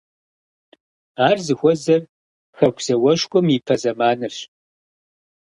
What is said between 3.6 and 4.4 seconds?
зэманырщ.